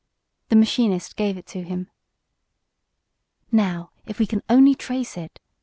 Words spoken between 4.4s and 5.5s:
only trace it!"